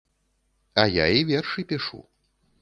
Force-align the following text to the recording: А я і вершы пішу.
А 0.83 0.85
я 0.95 1.05
і 1.17 1.21
вершы 1.33 1.67
пішу. 1.73 2.01